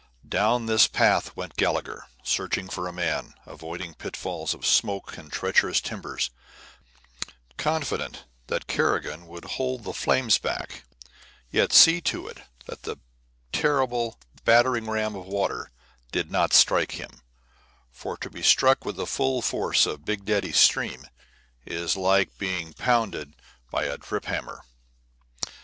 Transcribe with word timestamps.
Down 0.27 0.65
this 0.65 0.87
path 0.87 1.35
went 1.35 1.57
Gallagher, 1.57 2.07
searching 2.23 2.69
for 2.69 2.87
a 2.87 2.91
man, 2.91 3.35
avoiding 3.45 3.93
pitfalls 3.93 4.55
of 4.55 4.65
smoke 4.65 5.15
and 5.15 5.31
treacherous 5.31 5.79
timbers, 5.79 6.31
confident 7.57 8.23
that 8.47 8.65
Kerrigan 8.65 9.27
would 9.27 9.45
hold 9.45 9.83
the 9.83 9.93
flames 9.93 10.39
back, 10.39 10.85
yet 11.51 11.71
see 11.71 12.01
to 12.01 12.27
it 12.27 12.39
that 12.65 12.81
the 12.81 12.97
terrible 13.51 14.17
battering 14.43 14.89
ram 14.89 15.13
of 15.15 15.27
water 15.27 15.69
did 16.11 16.31
not 16.31 16.51
strike 16.51 16.93
him 16.93 17.21
for 17.91 18.17
to 18.17 18.29
be 18.31 18.41
struck 18.41 18.83
with 18.83 18.95
the 18.95 19.05
full 19.05 19.43
force 19.43 19.85
of 19.85 20.03
Big 20.03 20.25
Daddy's 20.25 20.57
stream 20.57 21.05
is 21.63 21.95
like 21.95 22.39
being 22.39 22.73
pounded 22.73 23.35
by 23.69 23.83
a 23.83 23.99
trip 23.99 24.25
hammer. 24.25 24.63